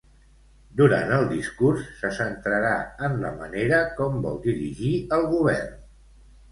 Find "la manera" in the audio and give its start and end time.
3.27-3.83